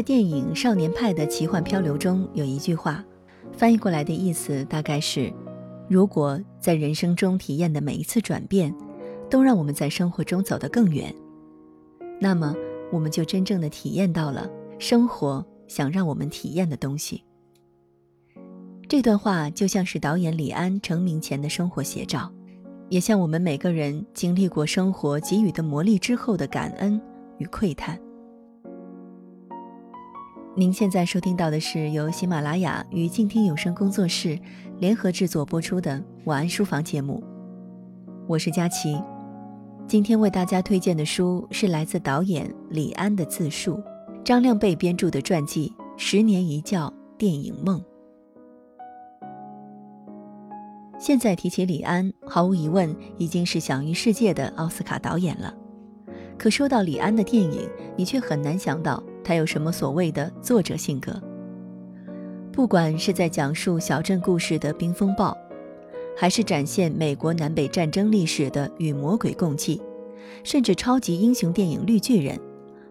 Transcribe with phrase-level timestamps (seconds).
[0.00, 3.04] 在电影《少年派的奇幻漂流》中有一句话，
[3.52, 5.30] 翻译过来的意思大概是：
[5.90, 8.74] 如果在人生中体验的每一次转变，
[9.28, 11.14] 都让我们在生活中走得更远，
[12.18, 12.56] 那么
[12.90, 17.22] 我们就真正的体验到了生活想让我们体验的东西。
[18.88, 22.32] 这段话就像是导演李安成名前的生活写照，
[22.88, 26.98] 也像我们每个人经历过生活给予的磨砺之后的感恩
[27.36, 28.00] 与喟叹。
[30.60, 34.38] 您现在收听到的是由喜马拉雅与静听有声工作室
[34.78, 37.24] 联合制作播出的晚安书房节目，
[38.26, 39.00] 我是佳琪。
[39.88, 43.82] 今天为大家推荐的书是来自导演李安的自述，
[44.22, 47.80] 张亮贝编著的传记《十年一觉电影梦》。
[50.98, 55.54] 现在提起李安，毫无疑问已经是享誉世界的奥斯卡导演了。
[56.36, 59.02] 可说到李安的电影，你却很难想到。
[59.22, 61.20] 他有什么所谓的作者性格？
[62.52, 65.30] 不管是在讲述小镇故事的《冰风暴》，
[66.16, 69.78] 还是展现美国南北战争历史的《与魔鬼共济》，
[70.42, 72.36] 甚至超级英雄电影《绿巨人》，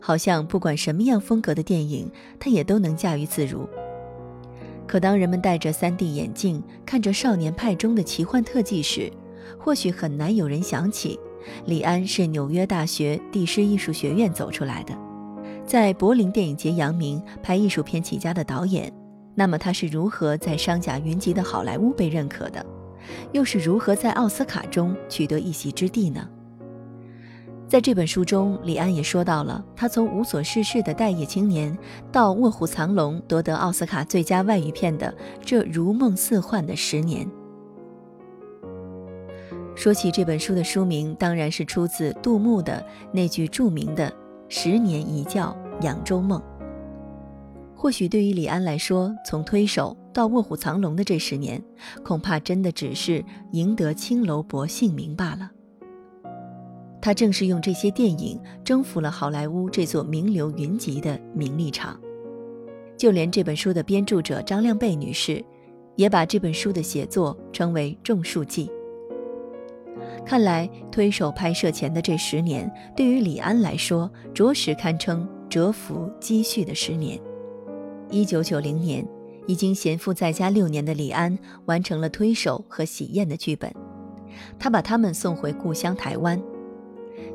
[0.00, 3.68] 好像不管什么样风格的电影，他也都能驾驭自如。
[4.86, 9.12] 可当人们戴着 3D 眼镜看着《少年派》中的奇幻特技时，
[9.58, 11.18] 或许很难有人想起，
[11.66, 15.07] 李安是纽约大学地师艺术学院走出来的。
[15.68, 18.90] 在柏林电影节扬名、拍艺术片起家的导演，
[19.34, 22.64] 那么他是如何在商贾云集的好莱坞被认可的？
[23.32, 26.26] 又是如何在奥斯卡中取得一席之地呢？
[27.68, 31.76] 在这本书中，李安也说到了他从无所事事的待业青年，
[32.10, 37.30] 到《卧虎藏龙》夺得奥斯卡最佳外语片的这如梦似幻的十年。
[39.74, 42.82] 说起这本书的书名，当然是出自杜牧的
[43.12, 44.10] 那句著名的。
[44.50, 46.42] 十年一觉扬州梦。
[47.74, 51.62] 或许对于李安来说，从推手到卧虎藏龙的这十年，
[52.04, 55.50] 恐怕真的只是赢得青楼薄幸名罢了。
[57.00, 61.98] 他正是用这些电影征服了好莱坞这座名流云集的名利场。
[62.96, 65.42] 就连这本书的编著者张亮贝女士，
[65.94, 68.68] 也把这本书的写作称为种树记。
[70.26, 77.18] 看来，推手拍摄前的这十年，对于李安来说，着实堪称蛰伏积蓄的十年。
[78.10, 79.06] 一九九零年，
[79.46, 83.72] 已经闲赋在家六年的李安，完成了推手和喜宴的剧本。
[84.58, 86.40] 他把他们送回故乡台湾，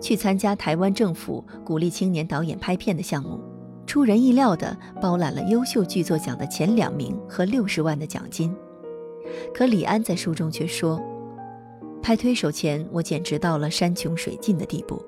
[0.00, 3.40] 去参加台湾政府鼓励青年导演拍片的项目，
[3.86, 8.54] 出人意料地包揽了优秀剧作奖的前两名和六十万的奖金。
[9.54, 11.00] 可李安在书中却说。
[12.02, 15.00] 拍推手前，我简直到了山穷水尽的地步。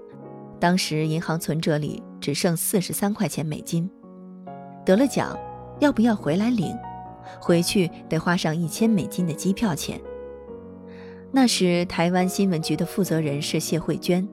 [0.60, 3.86] 当时银行存折里只剩四十三块钱美金。
[4.82, 5.38] 得了奖，
[5.78, 6.74] 要不要回来领？
[7.38, 10.00] 回去得花上一千美金的机票钱。
[11.30, 14.26] 那时台湾新闻局的负责人是谢慧娟，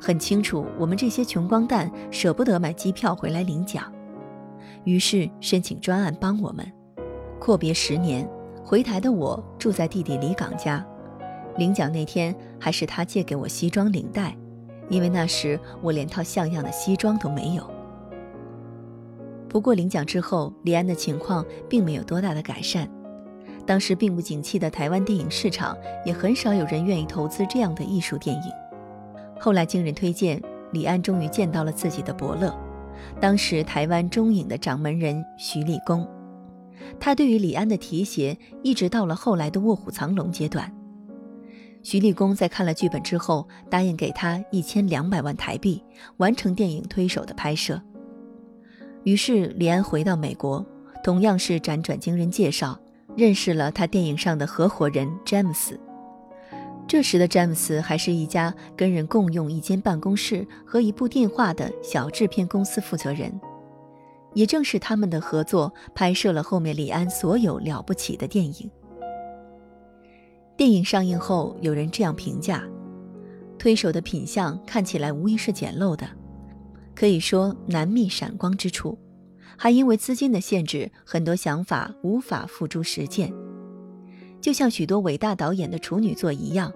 [0.00, 3.84] 很清楚我们这些穷光蛋舍不得买机票回来领奖，
[4.82, 6.66] 于是申请专案帮我们。
[7.38, 8.28] 阔别十年，
[8.64, 10.84] 回台的我住在弟弟李岗家。
[11.56, 14.36] 领奖那天，还是他借给我西装领带，
[14.88, 17.68] 因为那时我连套像样的西装都没有。
[19.48, 22.88] 不过领奖之后，李安的情况并没有多大的改善。
[23.64, 28.52] 当时并不景气的台湾电影市场，也很少有人愿意投资这样的艺术电影。
[29.38, 32.52] 后来经人推荐，李安终于见到了自己的伯乐，
[33.20, 36.04] 当时台湾中影的掌门人徐立功。
[36.98, 40.72] 他对于李安的提携，一直到了后来的《卧虎藏龙》阶段。
[41.82, 45.82] 徐立功在看了剧本之后，答应给他一千两百万台币，
[46.18, 47.80] 完成电影《推手》的拍摄。
[49.04, 50.64] 于是李安回到美国，
[51.02, 52.78] 同样是辗转经人介绍，
[53.16, 55.78] 认识了他电影上的合伙人詹姆斯。
[56.86, 63.32] 这时的詹姆斯还是一家跟人共用一间办公室和一部电话的小制片公司负责人。
[64.34, 68.70] 也正是他们的合作，拍摄了后面李安所有了不起的电影。
[70.62, 72.62] 电影上映后，有人这样评价：
[73.58, 76.08] 推手的品相看起来无疑是简陋的，
[76.94, 78.96] 可以说难觅闪光之处，
[79.58, 83.34] 还因为资金的限制，很多想法无法付诸实践。
[84.40, 86.72] 就像许多伟大导演的处女作一样，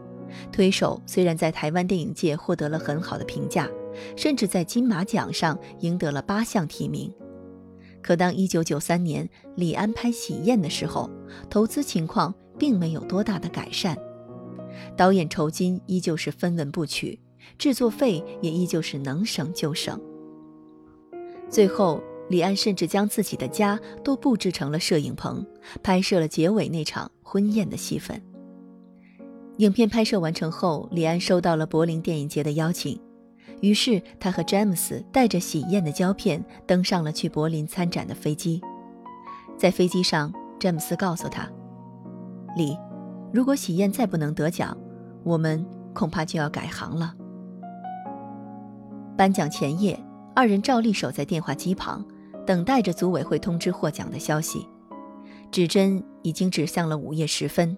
[0.50, 3.70] 推手虽然在台湾电影界获得了很好的评价，
[4.16, 7.08] 甚至在金马奖上赢得了八项提名，
[8.06, 11.10] 可当1993年李安拍《喜宴》的时候，
[11.50, 12.32] 投资情况。
[12.58, 13.94] 并没有多大的改善，
[14.96, 17.20] 导演酬金依旧是分文不取，
[17.58, 20.00] 制作费也依旧是能省就省。
[21.50, 25.44] 最后，李安甚至将自己的家都布置成了摄影棚，
[25.82, 28.22] 拍摄了结尾那场婚宴的戏份。
[29.58, 32.98] 影片拍摄完成后，李安收到了柏林电影节的邀请，
[33.60, 38.60] 于是他和詹姆斯带着喜宴的胶片登上了去柏林参展的飞机。
[39.58, 41.48] 在飞机上，詹姆斯告诉他
[42.56, 42.76] ：“李，
[43.32, 44.76] 如果喜宴再不能得奖，
[45.24, 47.14] 我们恐怕就要改行了。”
[49.16, 49.98] 颁奖前夜，
[50.34, 52.04] 二人照例守在电话机旁，
[52.46, 54.68] 等待着组委会通知获奖的消息。
[55.50, 57.76] 指针已经指向了午夜时分。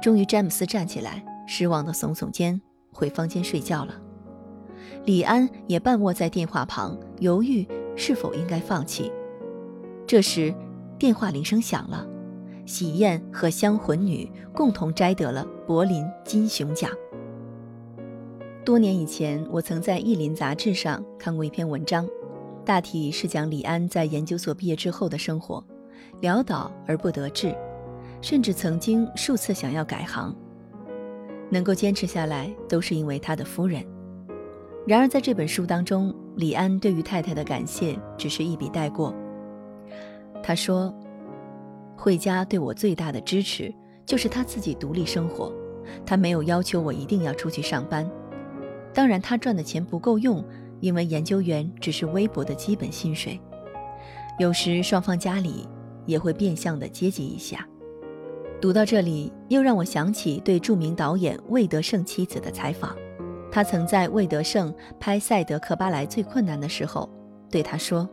[0.00, 2.58] 终于，詹姆斯站起来，失望地耸耸肩，
[2.90, 3.94] 回房间睡觉了。
[5.04, 7.66] 李安也半卧在电话旁，犹豫
[7.96, 9.10] 是否应该放弃。
[10.06, 10.54] 这时，
[10.98, 12.06] 电话铃声响了，
[12.66, 16.90] 喜宴和香魂女共同摘得了柏林金熊奖。
[18.64, 22.06] 多年以前，我曾在《意林》杂志上看过一篇文章，
[22.64, 25.64] 大体是讲李安在研究所毕业之后的生活，
[26.20, 27.54] 潦倒而不得志。
[28.20, 30.36] 甚至曾经数次想要改行，
[31.48, 33.82] 能够坚持下来，都是因为他的夫人。
[34.86, 39.14] 然而，在这本书当中，李安对于太太的感谢只是一笔带过。
[40.42, 40.92] 他说
[41.96, 43.72] ：“惠家对我最大的支持
[44.06, 45.52] 就是他自己独立生活，
[46.04, 48.10] 他没有要求我一定要出去上班。
[48.92, 50.42] 当然，他赚的钱不够用，
[50.80, 53.38] 因为研究员只是微薄的基本薪水。
[54.38, 55.68] 有时双方家里
[56.06, 57.68] 也会变相的接济一下。”
[58.60, 62.96] 读到这里，又让我想起对著名导演魏德胜妻子的采访。
[63.52, 67.08] 他曾在魏德胜拍《赛德克巴莱》最困难的时候，
[67.50, 68.08] 对他说：“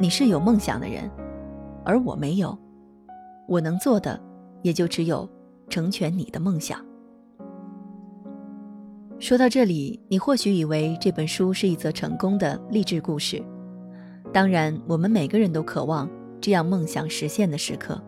[0.00, 1.10] 你是有梦想的人，
[1.84, 2.56] 而我没有。
[3.46, 4.18] 我能做的，
[4.62, 5.28] 也就只有
[5.68, 6.82] 成全你的梦想。”
[9.18, 13.42] 说到这里，你或许以为这本书是一则成功的励志故事。
[14.32, 16.08] 当然，我们每个人都渴望
[16.40, 18.02] 这样梦想实现的时刻。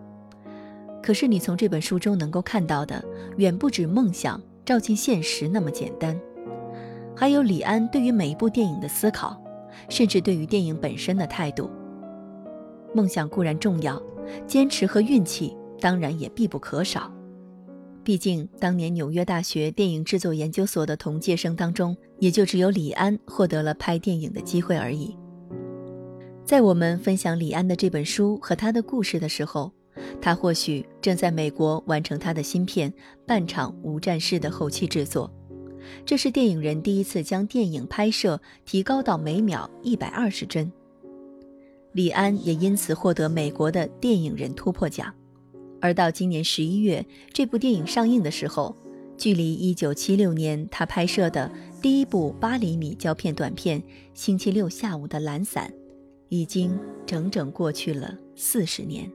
[1.03, 3.05] 可是，你从这本书中能够看到的，
[3.37, 6.19] 远不止梦想照进现实那么简单，
[7.17, 9.43] 还有李安对于每一部电影的思考，
[9.89, 11.71] 甚至对于电影本身的态度。
[12.95, 14.01] 梦想固然重要，
[14.47, 17.13] 坚持和运气当然也必不可少。
[18.05, 25.17] 毕竟，当年纽约大学电影制作研究所的同届生当中，也就只有李安获得了拍电影的机会而已。
[26.45, 29.73] 在我们分享李安的这本书和他的故事的时候，
[30.21, 32.91] 他或许正在美国完成他的新片
[33.27, 35.31] 《半场无战事》的后期制作，
[36.05, 40.71] 这是电影人第一次将电影拍摄提高到每秒一百二十帧。
[41.93, 45.13] 李安也因此获得美国的电影人突破奖。
[45.81, 48.75] 而到今年十一月，这部电影上映的时候，
[49.19, 51.51] 距离一九七六年他拍摄的
[51.83, 53.81] 第一部八厘米胶片短片
[54.15, 55.69] 《星期六下午的懒散》，
[56.29, 59.11] 已经整整过去了四十年。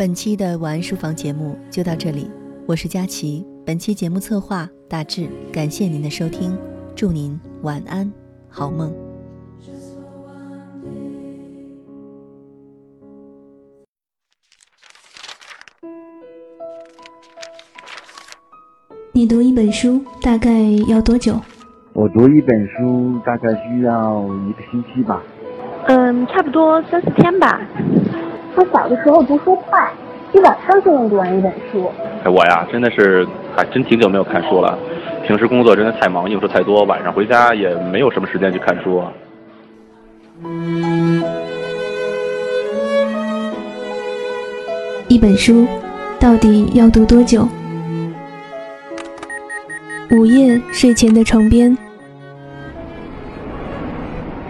[0.00, 2.26] 本期的晚安书房节目就到这里，
[2.66, 3.46] 我是佳琪。
[3.66, 6.56] 本期节目策划大致，感谢您的收听，
[6.96, 8.10] 祝您晚安，
[8.48, 8.90] 好梦。
[19.12, 21.38] 你读一本书大概要多久？
[21.92, 25.22] 我读一本书大概需要一个星期吧。
[25.88, 27.60] 嗯，差不多三四天吧。
[28.54, 29.90] 他小的时候读书快，
[30.32, 31.90] 一晚上就能读完一本书。
[32.24, 33.26] 哎，我呀，真的是
[33.56, 34.78] 还真挺久没有看书了。
[35.26, 39.02] 平时工作真的太忙，应酬太多，晚上回家也没有什么时间去看书。
[45.08, 45.66] 一本书
[46.18, 47.46] 到底要读多久？
[50.10, 51.76] 午夜睡前的床边，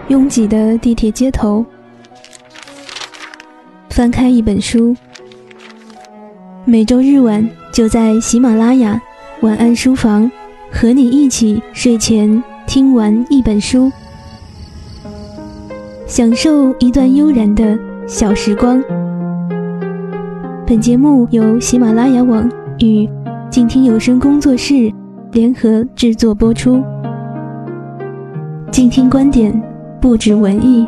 [0.07, 1.63] 拥挤的地铁街头。
[3.91, 4.95] 翻开一本书，
[6.63, 8.99] 每周日晚就在喜马拉雅
[9.41, 10.31] 晚安书房，
[10.71, 13.91] 和你一起睡前听完一本书，
[16.07, 18.81] 享受一段悠然的小时光。
[20.65, 23.07] 本节目由喜马拉雅网与
[23.49, 24.89] 静听有声工作室
[25.33, 26.81] 联合制作播出。
[28.71, 29.53] 静听观点，
[29.99, 30.85] 不止文艺。